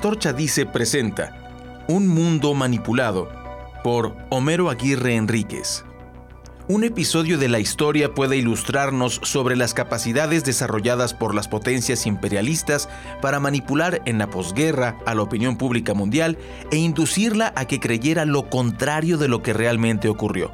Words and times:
Antorcha 0.00 0.32
Dice 0.32 0.64
presenta 0.64 1.84
Un 1.86 2.08
mundo 2.08 2.54
manipulado 2.54 3.28
por 3.84 4.16
Homero 4.30 4.70
Aguirre 4.70 5.14
Enríquez. 5.14 5.84
Un 6.68 6.84
episodio 6.84 7.36
de 7.36 7.50
la 7.50 7.58
historia 7.58 8.14
puede 8.14 8.38
ilustrarnos 8.38 9.20
sobre 9.22 9.56
las 9.56 9.74
capacidades 9.74 10.42
desarrolladas 10.42 11.12
por 11.12 11.34
las 11.34 11.48
potencias 11.48 12.06
imperialistas 12.06 12.88
para 13.20 13.40
manipular 13.40 14.00
en 14.06 14.16
la 14.16 14.30
posguerra 14.30 14.96
a 15.04 15.14
la 15.14 15.20
opinión 15.20 15.58
pública 15.58 15.92
mundial 15.92 16.38
e 16.70 16.78
inducirla 16.78 17.52
a 17.54 17.66
que 17.66 17.78
creyera 17.78 18.24
lo 18.24 18.48
contrario 18.48 19.18
de 19.18 19.28
lo 19.28 19.42
que 19.42 19.52
realmente 19.52 20.08
ocurrió 20.08 20.50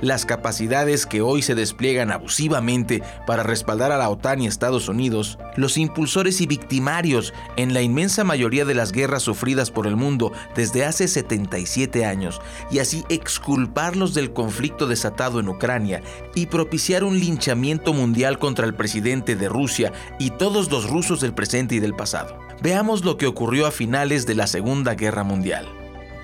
las 0.00 0.26
capacidades 0.26 1.06
que 1.06 1.20
hoy 1.20 1.42
se 1.42 1.54
despliegan 1.54 2.10
abusivamente 2.10 3.02
para 3.26 3.42
respaldar 3.42 3.92
a 3.92 3.98
la 3.98 4.08
OTAN 4.08 4.40
y 4.40 4.46
Estados 4.46 4.88
Unidos, 4.88 5.38
los 5.56 5.76
impulsores 5.78 6.40
y 6.40 6.46
victimarios 6.46 7.32
en 7.56 7.74
la 7.74 7.82
inmensa 7.82 8.24
mayoría 8.24 8.64
de 8.64 8.74
las 8.74 8.92
guerras 8.92 9.22
sufridas 9.22 9.70
por 9.70 9.86
el 9.86 9.96
mundo 9.96 10.32
desde 10.54 10.84
hace 10.84 11.08
77 11.08 12.04
años, 12.04 12.40
y 12.70 12.78
así 12.78 13.04
exculparlos 13.08 14.14
del 14.14 14.32
conflicto 14.32 14.86
desatado 14.86 15.40
en 15.40 15.48
Ucrania 15.48 16.02
y 16.34 16.46
propiciar 16.46 17.04
un 17.04 17.18
linchamiento 17.18 17.92
mundial 17.92 18.38
contra 18.38 18.66
el 18.66 18.74
presidente 18.74 19.36
de 19.36 19.48
Rusia 19.48 19.92
y 20.18 20.30
todos 20.30 20.70
los 20.70 20.88
rusos 20.88 21.20
del 21.20 21.34
presente 21.34 21.74
y 21.76 21.80
del 21.80 21.94
pasado. 21.94 22.38
Veamos 22.62 23.04
lo 23.04 23.16
que 23.16 23.26
ocurrió 23.26 23.66
a 23.66 23.70
finales 23.70 24.26
de 24.26 24.34
la 24.34 24.46
Segunda 24.46 24.94
Guerra 24.94 25.24
Mundial. 25.24 25.79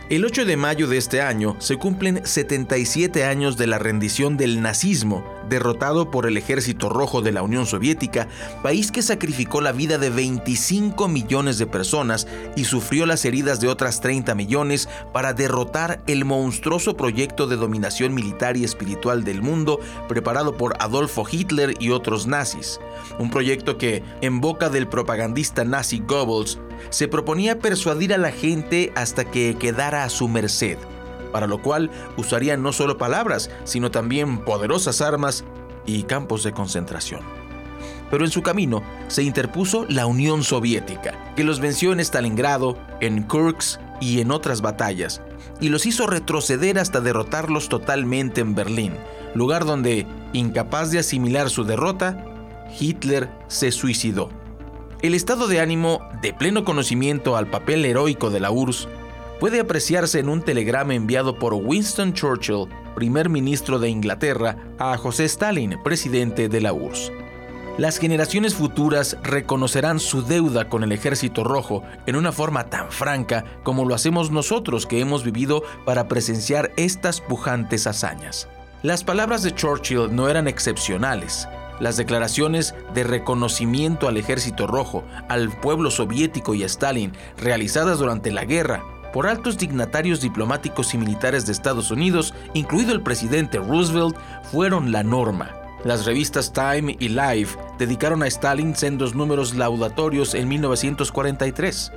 El 0.08 0.24
8 0.24 0.44
de 0.44 0.56
mayo 0.56 0.86
de 0.86 0.98
este 0.98 1.20
año 1.20 1.56
se 1.58 1.78
cumplen 1.78 2.24
77 2.24 3.24
años 3.24 3.56
de 3.56 3.66
la 3.66 3.80
rendición 3.80 4.36
del 4.36 4.62
nazismo, 4.62 5.24
derrotado 5.48 6.10
por 6.10 6.26
el 6.26 6.36
Ejército 6.36 6.88
Rojo 6.88 7.22
de 7.22 7.32
la 7.32 7.42
Unión 7.42 7.66
Soviética, 7.66 8.28
país 8.62 8.90
que 8.90 9.02
sacrificó 9.02 9.60
la 9.60 9.72
vida 9.72 9.98
de 9.98 10.10
25 10.10 11.08
millones 11.08 11.58
de 11.58 11.66
personas 11.66 12.26
y 12.56 12.64
sufrió 12.64 13.06
las 13.06 13.24
heridas 13.24 13.60
de 13.60 13.68
otras 13.68 14.00
30 14.00 14.34
millones 14.34 14.88
para 15.12 15.32
derrotar 15.32 16.02
el 16.06 16.24
monstruoso 16.24 16.96
proyecto 16.96 17.46
de 17.46 17.56
dominación 17.56 18.14
militar 18.14 18.56
y 18.56 18.64
espiritual 18.64 19.24
del 19.24 19.42
mundo 19.42 19.80
preparado 20.08 20.56
por 20.56 20.74
Adolfo 20.80 21.24
Hitler 21.30 21.74
y 21.78 21.90
otros 21.90 22.26
nazis. 22.26 22.80
Un 23.18 23.30
proyecto 23.30 23.78
que, 23.78 24.02
en 24.20 24.40
boca 24.40 24.68
del 24.68 24.88
propagandista 24.88 25.64
nazi 25.64 26.02
Goebbels, 26.06 26.58
se 26.90 27.08
proponía 27.08 27.58
persuadir 27.58 28.12
a 28.14 28.18
la 28.18 28.32
gente 28.32 28.92
hasta 28.94 29.24
que 29.24 29.56
quedara 29.58 30.04
a 30.04 30.10
su 30.10 30.28
merced, 30.28 30.78
para 31.32 31.46
lo 31.46 31.62
cual 31.62 31.90
usarían 32.16 32.62
no 32.62 32.72
solo 32.72 32.98
palabras, 32.98 33.50
sino 33.64 33.90
también 33.90 34.38
poderosas 34.38 35.00
armas 35.00 35.44
y 35.86 36.02
campos 36.04 36.42
de 36.42 36.52
concentración. 36.52 37.20
Pero 38.10 38.24
en 38.24 38.30
su 38.30 38.42
camino 38.42 38.82
se 39.08 39.22
interpuso 39.22 39.84
la 39.88 40.06
Unión 40.06 40.44
Soviética, 40.44 41.32
que 41.34 41.44
los 41.44 41.60
venció 41.60 41.92
en 41.92 42.00
Stalingrado, 42.00 42.78
en 43.00 43.22
Kursk 43.22 43.80
y 44.00 44.20
en 44.20 44.30
otras 44.30 44.60
batallas, 44.60 45.22
y 45.60 45.68
los 45.68 45.86
hizo 45.86 46.06
retroceder 46.06 46.78
hasta 46.78 47.00
derrotarlos 47.00 47.68
totalmente 47.68 48.40
en 48.40 48.54
Berlín, 48.54 48.94
lugar 49.34 49.64
donde, 49.64 50.06
incapaz 50.32 50.90
de 50.90 51.00
asimilar 51.00 51.50
su 51.50 51.64
derrota, 51.64 52.24
Hitler 52.78 53.28
se 53.48 53.72
suicidó. 53.72 54.30
El 55.02 55.14
estado 55.14 55.46
de 55.46 55.60
ánimo 55.60 56.00
de 56.22 56.32
pleno 56.32 56.64
conocimiento 56.64 57.36
al 57.36 57.48
papel 57.48 57.84
heroico 57.84 58.30
de 58.30 58.40
la 58.40 58.50
URSS 58.50 58.88
puede 59.40 59.60
apreciarse 59.60 60.18
en 60.18 60.28
un 60.28 60.42
telegrama 60.42 60.94
enviado 60.94 61.38
por 61.38 61.54
Winston 61.54 62.12
Churchill, 62.12 62.68
primer 62.94 63.28
ministro 63.28 63.78
de 63.78 63.88
Inglaterra, 63.88 64.56
a 64.78 64.96
José 64.96 65.24
Stalin, 65.24 65.76
presidente 65.82 66.48
de 66.48 66.60
la 66.60 66.72
URSS. 66.72 67.12
Las 67.78 67.98
generaciones 67.98 68.54
futuras 68.54 69.18
reconocerán 69.22 70.00
su 70.00 70.22
deuda 70.22 70.70
con 70.70 70.82
el 70.82 70.92
ejército 70.92 71.44
rojo 71.44 71.82
en 72.06 72.16
una 72.16 72.32
forma 72.32 72.70
tan 72.70 72.90
franca 72.90 73.44
como 73.64 73.84
lo 73.84 73.94
hacemos 73.94 74.30
nosotros 74.30 74.86
que 74.86 75.00
hemos 75.00 75.24
vivido 75.24 75.62
para 75.84 76.08
presenciar 76.08 76.72
estas 76.78 77.20
pujantes 77.20 77.86
hazañas. 77.86 78.48
Las 78.82 79.04
palabras 79.04 79.42
de 79.42 79.54
Churchill 79.54 80.08
no 80.10 80.30
eran 80.30 80.48
excepcionales. 80.48 81.46
Las 81.78 81.98
declaraciones 81.98 82.74
de 82.94 83.04
reconocimiento 83.04 84.08
al 84.08 84.16
ejército 84.16 84.66
rojo, 84.66 85.04
al 85.28 85.50
pueblo 85.50 85.90
soviético 85.90 86.54
y 86.54 86.62
a 86.62 86.66
Stalin 86.66 87.12
realizadas 87.36 87.98
durante 87.98 88.32
la 88.32 88.46
guerra 88.46 88.82
por 89.16 89.26
altos 89.26 89.56
dignatarios 89.56 90.20
diplomáticos 90.20 90.92
y 90.92 90.98
militares 90.98 91.46
de 91.46 91.52
Estados 91.52 91.90
Unidos, 91.90 92.34
incluido 92.52 92.92
el 92.92 93.00
presidente 93.00 93.56
Roosevelt, 93.56 94.14
fueron 94.52 94.92
la 94.92 95.02
norma. 95.04 95.56
Las 95.84 96.04
revistas 96.04 96.52
Time 96.52 96.98
y 97.00 97.08
Life 97.08 97.56
dedicaron 97.78 98.22
a 98.22 98.26
Stalin 98.26 98.76
sendos 98.76 99.14
números 99.14 99.54
laudatorios 99.54 100.34
en 100.34 100.48
1943. 100.48 101.92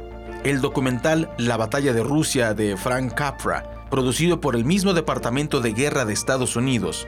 El 0.46 0.62
documental 0.62 1.30
La 1.38 1.58
batalla 1.58 1.92
de 1.92 2.04
Rusia 2.04 2.54
de 2.54 2.78
Frank 2.78 3.16
Capra, 3.16 3.70
producido 3.92 4.40
por 4.40 4.56
el 4.56 4.64
mismo 4.64 4.94
Departamento 4.94 5.60
de 5.60 5.74
Guerra 5.74 6.06
de 6.06 6.14
Estados 6.14 6.56
Unidos, 6.56 7.06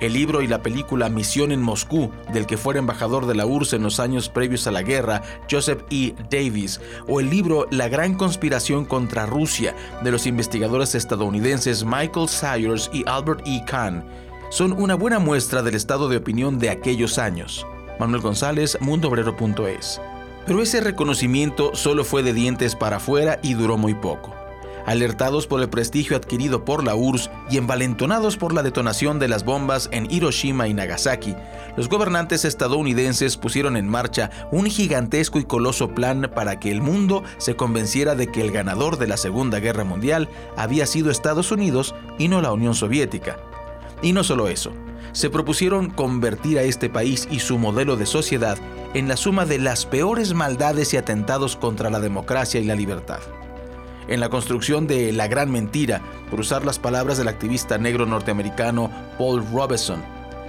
el 0.00 0.14
libro 0.14 0.42
y 0.42 0.46
la 0.46 0.62
película 0.62 1.08
Misión 1.08 1.52
en 1.52 1.62
Moscú, 1.62 2.10
del 2.32 2.46
que 2.46 2.56
fuera 2.56 2.78
embajador 2.78 3.26
de 3.26 3.34
la 3.34 3.46
URSS 3.46 3.74
en 3.74 3.82
los 3.82 4.00
años 4.00 4.28
previos 4.28 4.66
a 4.66 4.70
la 4.70 4.82
guerra, 4.82 5.22
Joseph 5.50 5.82
E. 5.90 6.14
Davis, 6.30 6.80
o 7.06 7.20
el 7.20 7.30
libro 7.30 7.66
La 7.70 7.88
gran 7.88 8.14
conspiración 8.14 8.84
contra 8.84 9.26
Rusia, 9.26 9.74
de 10.02 10.10
los 10.10 10.26
investigadores 10.26 10.94
estadounidenses 10.94 11.84
Michael 11.84 12.28
Sayers 12.28 12.90
y 12.92 13.04
Albert 13.06 13.46
E. 13.46 13.62
Kahn, 13.66 14.04
son 14.50 14.72
una 14.72 14.94
buena 14.94 15.18
muestra 15.18 15.62
del 15.62 15.74
estado 15.74 16.08
de 16.08 16.16
opinión 16.16 16.58
de 16.58 16.70
aquellos 16.70 17.18
años. 17.18 17.66
Manuel 17.98 18.22
González, 18.22 18.78
mundoobrero.es. 18.80 20.00
Pero 20.46 20.62
ese 20.62 20.80
reconocimiento 20.80 21.72
solo 21.74 22.02
fue 22.04 22.22
de 22.22 22.32
dientes 22.32 22.74
para 22.74 22.96
afuera 22.96 23.38
y 23.42 23.54
duró 23.54 23.76
muy 23.76 23.94
poco. 23.94 24.39
Alertados 24.90 25.46
por 25.46 25.60
el 25.60 25.70
prestigio 25.70 26.16
adquirido 26.16 26.64
por 26.64 26.82
la 26.82 26.96
URSS 26.96 27.30
y 27.48 27.58
envalentonados 27.58 28.36
por 28.36 28.52
la 28.52 28.64
detonación 28.64 29.20
de 29.20 29.28
las 29.28 29.44
bombas 29.44 29.88
en 29.92 30.10
Hiroshima 30.10 30.66
y 30.66 30.74
Nagasaki, 30.74 31.36
los 31.76 31.88
gobernantes 31.88 32.44
estadounidenses 32.44 33.36
pusieron 33.36 33.76
en 33.76 33.86
marcha 33.86 34.30
un 34.50 34.66
gigantesco 34.66 35.38
y 35.38 35.44
coloso 35.44 35.94
plan 35.94 36.28
para 36.34 36.58
que 36.58 36.72
el 36.72 36.82
mundo 36.82 37.22
se 37.38 37.54
convenciera 37.54 38.16
de 38.16 38.32
que 38.32 38.40
el 38.40 38.50
ganador 38.50 38.98
de 38.98 39.06
la 39.06 39.16
Segunda 39.16 39.60
Guerra 39.60 39.84
Mundial 39.84 40.28
había 40.56 40.86
sido 40.86 41.12
Estados 41.12 41.52
Unidos 41.52 41.94
y 42.18 42.26
no 42.26 42.40
la 42.40 42.50
Unión 42.52 42.74
Soviética. 42.74 43.36
Y 44.02 44.12
no 44.12 44.24
solo 44.24 44.48
eso, 44.48 44.72
se 45.12 45.30
propusieron 45.30 45.90
convertir 45.90 46.58
a 46.58 46.62
este 46.62 46.90
país 46.90 47.28
y 47.30 47.38
su 47.38 47.58
modelo 47.58 47.94
de 47.94 48.06
sociedad 48.06 48.58
en 48.92 49.06
la 49.06 49.16
suma 49.16 49.46
de 49.46 49.60
las 49.60 49.86
peores 49.86 50.34
maldades 50.34 50.94
y 50.94 50.96
atentados 50.96 51.54
contra 51.54 51.90
la 51.90 52.00
democracia 52.00 52.58
y 52.58 52.64
la 52.64 52.74
libertad 52.74 53.20
en 54.10 54.20
la 54.20 54.28
construcción 54.28 54.86
de 54.86 55.12
La 55.12 55.28
Gran 55.28 55.50
Mentira, 55.50 56.02
por 56.28 56.40
usar 56.40 56.64
las 56.64 56.78
palabras 56.78 57.16
del 57.16 57.28
activista 57.28 57.78
negro 57.78 58.04
norteamericano 58.04 58.90
Paul 59.16 59.42
Robeson, 59.52 60.02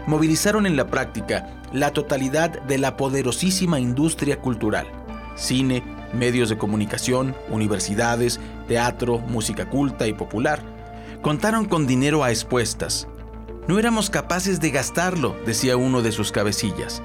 movilizaron 0.08 0.66
en 0.66 0.76
la 0.76 0.88
práctica 0.88 1.62
la 1.72 1.92
totalidad 1.92 2.62
de 2.64 2.80
la 2.80 2.98
poderosísima 2.98 3.80
industria 3.80 4.42
cultural, 4.42 4.88
cine, 5.36 5.84
medios 6.12 6.50
de 6.50 6.58
comunicación, 6.58 7.36
universidades, 7.50 8.40
teatro, 8.68 9.20
música 9.20 9.70
culta 9.70 10.08
y 10.08 10.14
popular. 10.14 10.62
Contaron 11.22 11.66
con 11.66 11.86
dinero 11.86 12.24
a 12.24 12.32
expuestas. 12.32 13.08
No 13.68 13.78
éramos 13.78 14.10
capaces 14.10 14.60
de 14.60 14.72
gastarlo, 14.72 15.36
decía 15.46 15.78
uno 15.78 16.02
de 16.02 16.12
sus 16.12 16.32
cabecillas 16.32 17.04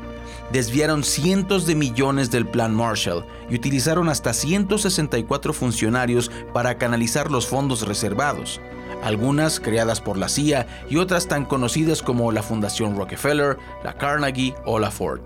desviaron 0.52 1.04
cientos 1.04 1.66
de 1.66 1.74
millones 1.74 2.30
del 2.30 2.46
Plan 2.46 2.74
Marshall 2.74 3.24
y 3.50 3.54
utilizaron 3.54 4.08
hasta 4.08 4.32
164 4.32 5.52
funcionarios 5.52 6.30
para 6.52 6.78
canalizar 6.78 7.30
los 7.30 7.46
fondos 7.46 7.86
reservados, 7.86 8.60
algunas 9.02 9.60
creadas 9.60 10.00
por 10.00 10.16
la 10.16 10.28
CIA 10.28 10.66
y 10.88 10.96
otras 10.96 11.28
tan 11.28 11.44
conocidas 11.44 12.02
como 12.02 12.32
la 12.32 12.42
Fundación 12.42 12.96
Rockefeller, 12.96 13.58
la 13.84 13.94
Carnegie 13.94 14.54
o 14.64 14.78
la 14.78 14.90
Ford. 14.90 15.20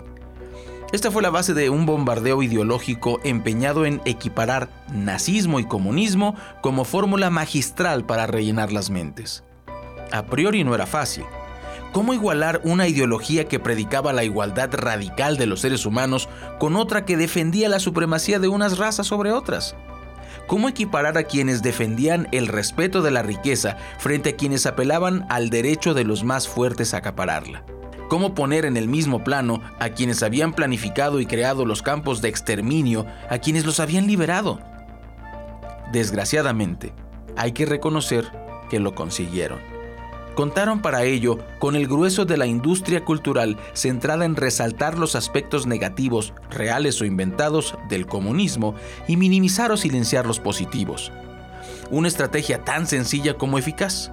Esta 0.91 1.09
fue 1.09 1.21
la 1.21 1.29
base 1.29 1.53
de 1.53 1.69
un 1.69 1.85
bombardeo 1.85 2.43
ideológico 2.43 3.21
empeñado 3.23 3.85
en 3.85 4.01
equiparar 4.03 4.67
nazismo 4.91 5.61
y 5.61 5.65
comunismo 5.65 6.35
como 6.61 6.83
fórmula 6.83 7.29
magistral 7.29 8.03
para 8.05 8.27
rellenar 8.27 8.73
las 8.73 8.89
mentes. 8.89 9.45
A 10.11 10.25
priori 10.25 10.65
no 10.65 10.75
era 10.75 10.85
fácil, 10.85 11.23
¿Cómo 11.91 12.13
igualar 12.13 12.61
una 12.63 12.87
ideología 12.87 13.49
que 13.49 13.59
predicaba 13.59 14.13
la 14.13 14.23
igualdad 14.23 14.69
radical 14.71 15.35
de 15.35 15.45
los 15.45 15.59
seres 15.59 15.85
humanos 15.85 16.29
con 16.57 16.77
otra 16.77 17.03
que 17.03 17.17
defendía 17.17 17.67
la 17.67 17.79
supremacía 17.79 18.39
de 18.39 18.47
unas 18.47 18.77
razas 18.77 19.07
sobre 19.07 19.33
otras? 19.33 19.75
¿Cómo 20.47 20.69
equiparar 20.69 21.17
a 21.17 21.23
quienes 21.23 21.61
defendían 21.61 22.29
el 22.31 22.47
respeto 22.47 23.01
de 23.01 23.11
la 23.11 23.23
riqueza 23.23 23.75
frente 23.99 24.29
a 24.29 24.35
quienes 24.37 24.65
apelaban 24.65 25.25
al 25.29 25.49
derecho 25.49 25.93
de 25.93 26.05
los 26.05 26.23
más 26.23 26.47
fuertes 26.47 26.93
a 26.93 26.97
acapararla? 26.97 27.65
¿Cómo 28.07 28.35
poner 28.35 28.63
en 28.63 28.77
el 28.77 28.87
mismo 28.87 29.23
plano 29.25 29.61
a 29.79 29.89
quienes 29.89 30.23
habían 30.23 30.53
planificado 30.53 31.19
y 31.19 31.25
creado 31.25 31.65
los 31.65 31.81
campos 31.81 32.21
de 32.21 32.29
exterminio 32.29 33.05
a 33.29 33.37
quienes 33.39 33.65
los 33.65 33.81
habían 33.81 34.07
liberado? 34.07 34.59
Desgraciadamente, 35.91 36.93
hay 37.35 37.51
que 37.51 37.65
reconocer 37.65 38.31
que 38.69 38.79
lo 38.79 38.95
consiguieron. 38.95 39.70
Contaron 40.35 40.81
para 40.81 41.03
ello 41.03 41.37
con 41.59 41.75
el 41.75 41.87
grueso 41.87 42.25
de 42.25 42.37
la 42.37 42.45
industria 42.45 43.03
cultural 43.03 43.57
centrada 43.73 44.25
en 44.25 44.35
resaltar 44.35 44.97
los 44.97 45.15
aspectos 45.15 45.67
negativos, 45.67 46.33
reales 46.49 47.01
o 47.01 47.05
inventados, 47.05 47.75
del 47.89 48.05
comunismo 48.05 48.75
y 49.07 49.17
minimizar 49.17 49.71
o 49.71 49.77
silenciar 49.77 50.25
los 50.25 50.39
positivos. 50.39 51.11
Una 51.89 52.07
estrategia 52.07 52.63
tan 52.63 52.87
sencilla 52.87 53.35
como 53.35 53.57
eficaz. 53.57 54.11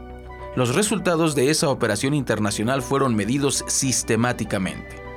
Los 0.57 0.75
resultados 0.75 1.35
de 1.35 1.51
esa 1.51 1.69
operación 1.69 2.15
internacional 2.15 2.83
fueron 2.83 3.15
medidos 3.15 3.65
sistemáticamente. 3.69 5.09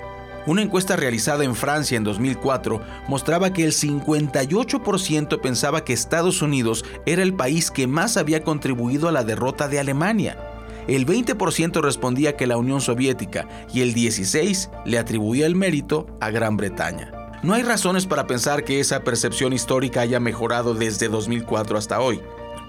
Una 0.48 0.64
encuesta 0.64 0.96
realizada 0.96 1.44
en 1.44 1.56
Francia 1.56 1.98
en 1.98 2.04
2004 2.04 2.82
mostraba 3.08 3.54
que 3.54 3.64
el 3.64 3.74
58% 3.74 5.40
pensaba 5.40 5.84
que 5.84 5.94
Estados 5.94 6.42
Unidos 6.42 6.84
era 7.06 7.22
el 7.22 7.36
país 7.36 7.70
que 7.70 7.86
más 7.86 8.18
había 8.18 8.44
contribuido 8.44 9.08
a 9.08 9.12
la 9.12 9.24
derrota 9.24 9.68
de 9.68 9.80
Alemania. 9.80 10.51
El 10.88 11.06
20% 11.06 11.82
respondía 11.82 12.36
que 12.36 12.48
la 12.48 12.58
Unión 12.58 12.82
Soviética 12.82 13.48
y 13.74 13.82
el 13.82 13.94
16% 13.94 14.70
le 14.86 14.98
atribuía 14.98 15.46
el 15.46 15.56
mérito 15.56 16.08
a 16.20 16.30
Gran 16.30 16.58
Bretaña. 16.58 17.12
No 17.44 17.54
hay 17.54 17.64
razones 17.64 18.06
para 18.06 18.28
pensar 18.28 18.64
que 18.64 18.80
esa 18.80 19.04
percepción 19.04 19.52
histórica 19.52 20.02
haya 20.02 20.20
mejorado 20.20 20.76
desde 20.76 21.08
2004 21.08 21.78
hasta 21.78 22.00
hoy. 22.00 22.22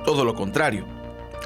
Todo 0.04 0.24
lo 0.24 0.34
contrario. 0.34 0.86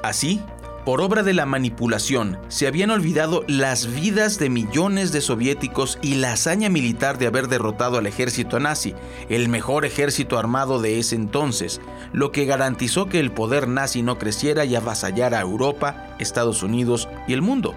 Así, 0.02 0.40
por 0.86 1.00
obra 1.00 1.24
de 1.24 1.34
la 1.34 1.46
manipulación, 1.46 2.38
se 2.46 2.68
habían 2.68 2.90
olvidado 2.90 3.42
las 3.48 3.92
vidas 3.92 4.38
de 4.38 4.48
millones 4.48 5.10
de 5.10 5.20
soviéticos 5.20 5.98
y 6.00 6.14
la 6.14 6.34
hazaña 6.34 6.68
militar 6.68 7.18
de 7.18 7.26
haber 7.26 7.48
derrotado 7.48 7.98
al 7.98 8.06
ejército 8.06 8.60
nazi, 8.60 8.94
el 9.28 9.48
mejor 9.48 9.84
ejército 9.84 10.38
armado 10.38 10.80
de 10.80 11.00
ese 11.00 11.16
entonces, 11.16 11.80
lo 12.12 12.30
que 12.30 12.44
garantizó 12.44 13.08
que 13.08 13.18
el 13.18 13.32
poder 13.32 13.66
nazi 13.66 14.02
no 14.02 14.16
creciera 14.16 14.64
y 14.64 14.76
avasallara 14.76 15.38
a 15.38 15.42
Europa, 15.42 16.14
Estados 16.20 16.62
Unidos 16.62 17.08
y 17.26 17.32
el 17.32 17.42
mundo 17.42 17.74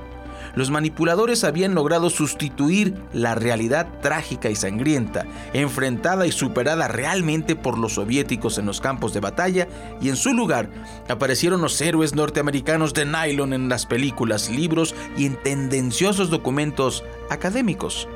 los 0.56 0.70
manipuladores 0.70 1.44
habían 1.44 1.76
logrado 1.76 2.10
sustituir 2.10 2.96
la 3.14 3.36
realidad 3.36 3.88
trágica 4.02 4.50
y 4.50 4.56
sangrienta, 4.56 5.26
enfrentada 5.54 6.28
y 6.28 6.32
superada 6.32 6.88
realmente 6.88 7.56
por 7.56 7.78
los 7.78 7.94
soviéticos 7.94 8.58
en 8.58 8.66
los 8.66 8.82
campos 8.82 9.14
de 9.14 9.20
batalla, 9.20 9.68
y 10.02 10.10
en 10.10 10.16
su 10.16 10.34
lugar 10.34 10.70
aparecieron 11.08 11.62
los 11.62 11.80
héroes 11.82 12.16
norteamericanos 12.16 12.94
de 12.94 13.06
nylon 13.06 13.54
en 13.54 13.70
las 13.70 13.86
películas, 13.86 14.50
libros 14.50 14.96
y 15.18 15.26
en 15.26 15.42
tendenciosos 15.42 16.30
documentos 16.30 17.04
académicos. 17.30 18.08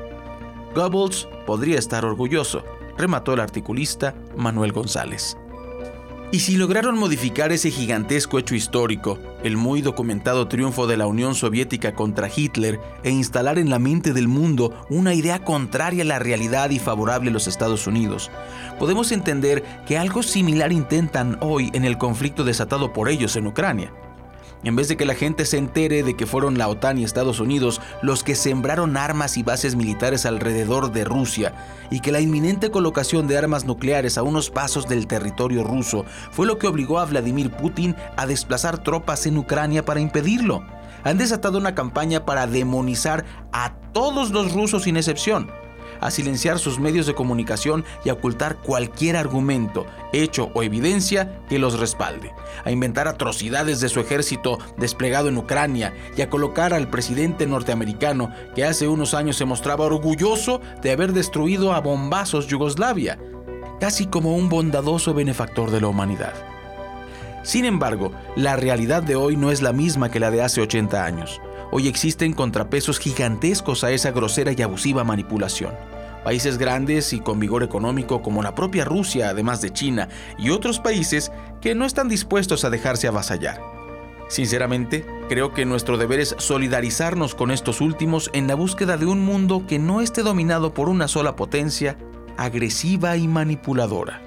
Goebbels 0.74 1.28
podría 1.46 1.78
estar 1.78 2.04
orgulloso, 2.04 2.64
remató 2.98 3.32
el 3.32 3.40
articulista 3.40 4.14
Manuel 4.36 4.72
González. 4.72 5.36
Y 6.32 6.40
si 6.40 6.56
lograron 6.56 6.98
modificar 6.98 7.52
ese 7.52 7.70
gigantesco 7.70 8.38
hecho 8.38 8.56
histórico, 8.56 9.18
el 9.44 9.56
muy 9.56 9.82
documentado 9.82 10.48
triunfo 10.48 10.86
de 10.86 10.96
la 10.96 11.06
Unión 11.06 11.34
Soviética 11.34 11.94
contra 11.94 12.28
Hitler, 12.34 12.80
e 13.04 13.10
instalar 13.10 13.58
en 13.58 13.70
la 13.70 13.78
mente 13.78 14.12
del 14.12 14.26
mundo 14.26 14.74
una 14.88 15.14
idea 15.14 15.44
contraria 15.44 16.02
a 16.02 16.06
la 16.06 16.18
realidad 16.18 16.70
y 16.70 16.80
favorable 16.80 17.30
a 17.30 17.32
los 17.32 17.46
Estados 17.46 17.86
Unidos, 17.86 18.30
podemos 18.80 19.12
entender 19.12 19.62
que 19.86 19.96
algo 19.96 20.22
similar 20.22 20.72
intentan 20.72 21.38
hoy 21.40 21.70
en 21.72 21.84
el 21.84 21.98
conflicto 21.98 22.42
desatado 22.42 22.92
por 22.92 23.08
ellos 23.08 23.36
en 23.36 23.46
Ucrania. 23.46 23.92
En 24.64 24.76
vez 24.76 24.88
de 24.88 24.96
que 24.96 25.04
la 25.04 25.14
gente 25.14 25.44
se 25.44 25.58
entere 25.58 26.02
de 26.02 26.16
que 26.16 26.26
fueron 26.26 26.56
la 26.56 26.68
OTAN 26.68 26.98
y 26.98 27.04
Estados 27.04 27.38
Unidos 27.38 27.82
los 28.00 28.24
que 28.24 28.34
sembraron 28.34 28.96
armas 28.96 29.36
y 29.36 29.42
bases 29.42 29.76
militares 29.76 30.24
alrededor 30.24 30.90
de 30.90 31.04
Rusia 31.04 31.54
y 31.90 32.00
que 32.00 32.12
la 32.12 32.20
inminente 32.20 32.70
colocación 32.70 33.28
de 33.28 33.36
armas 33.36 33.66
nucleares 33.66 34.16
a 34.16 34.22
unos 34.22 34.48
pasos 34.48 34.88
del 34.88 35.06
territorio 35.06 35.64
ruso 35.64 36.06
fue 36.30 36.46
lo 36.46 36.58
que 36.58 36.66
obligó 36.66 36.98
a 36.98 37.04
Vladimir 37.04 37.50
Putin 37.50 37.94
a 38.16 38.26
desplazar 38.26 38.82
tropas 38.82 39.26
en 39.26 39.36
Ucrania 39.36 39.84
para 39.84 40.00
impedirlo. 40.00 40.64
Han 41.04 41.18
desatado 41.18 41.58
una 41.58 41.74
campaña 41.74 42.24
para 42.24 42.46
demonizar 42.46 43.26
a 43.52 43.74
todos 43.92 44.30
los 44.30 44.54
rusos 44.54 44.84
sin 44.84 44.96
excepción 44.96 45.50
a 46.04 46.10
silenciar 46.10 46.58
sus 46.58 46.78
medios 46.78 47.06
de 47.06 47.14
comunicación 47.14 47.84
y 48.04 48.10
a 48.10 48.12
ocultar 48.12 48.56
cualquier 48.56 49.16
argumento, 49.16 49.86
hecho 50.12 50.50
o 50.52 50.62
evidencia 50.62 51.40
que 51.48 51.58
los 51.58 51.80
respalde, 51.80 52.32
a 52.62 52.70
inventar 52.70 53.08
atrocidades 53.08 53.80
de 53.80 53.88
su 53.88 54.00
ejército 54.00 54.58
desplegado 54.76 55.28
en 55.28 55.38
Ucrania 55.38 55.94
y 56.14 56.20
a 56.20 56.28
colocar 56.28 56.74
al 56.74 56.90
presidente 56.90 57.46
norteamericano 57.46 58.30
que 58.54 58.66
hace 58.66 58.86
unos 58.86 59.14
años 59.14 59.36
se 59.36 59.46
mostraba 59.46 59.86
orgulloso 59.86 60.60
de 60.82 60.92
haber 60.92 61.14
destruido 61.14 61.72
a 61.72 61.80
bombazos 61.80 62.48
Yugoslavia, 62.48 63.18
casi 63.80 64.06
como 64.06 64.36
un 64.36 64.50
bondadoso 64.50 65.14
benefactor 65.14 65.70
de 65.70 65.80
la 65.80 65.88
humanidad. 65.88 66.34
Sin 67.44 67.64
embargo, 67.64 68.12
la 68.36 68.56
realidad 68.56 69.02
de 69.02 69.16
hoy 69.16 69.36
no 69.36 69.50
es 69.50 69.62
la 69.62 69.72
misma 69.72 70.10
que 70.10 70.20
la 70.20 70.30
de 70.30 70.42
hace 70.42 70.60
80 70.60 71.02
años. 71.02 71.40
Hoy 71.72 71.88
existen 71.88 72.34
contrapesos 72.34 72.98
gigantescos 72.98 73.84
a 73.84 73.90
esa 73.90 74.12
grosera 74.12 74.52
y 74.52 74.62
abusiva 74.62 75.02
manipulación. 75.02 75.72
Países 76.24 76.58
grandes 76.58 77.12
y 77.12 77.20
con 77.20 77.38
vigor 77.38 77.62
económico 77.62 78.22
como 78.22 78.42
la 78.42 78.54
propia 78.54 78.84
Rusia, 78.84 79.28
además 79.28 79.60
de 79.60 79.72
China, 79.72 80.08
y 80.38 80.50
otros 80.50 80.80
países 80.80 81.30
que 81.60 81.74
no 81.74 81.84
están 81.84 82.08
dispuestos 82.08 82.64
a 82.64 82.70
dejarse 82.70 83.06
avasallar. 83.06 83.60
Sinceramente, 84.28 85.04
creo 85.28 85.52
que 85.52 85.66
nuestro 85.66 85.98
deber 85.98 86.20
es 86.20 86.34
solidarizarnos 86.38 87.34
con 87.34 87.50
estos 87.50 87.80
últimos 87.80 88.30
en 88.32 88.48
la 88.48 88.54
búsqueda 88.54 88.96
de 88.96 89.06
un 89.06 89.20
mundo 89.20 89.66
que 89.68 89.78
no 89.78 90.00
esté 90.00 90.22
dominado 90.22 90.72
por 90.72 90.88
una 90.88 91.08
sola 91.08 91.36
potencia 91.36 91.98
agresiva 92.36 93.16
y 93.16 93.28
manipuladora. 93.28 94.23